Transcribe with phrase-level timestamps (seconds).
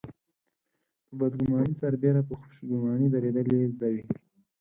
[1.07, 4.03] په بدګماني سربېره په خوشګماني درېدل يې زده وي.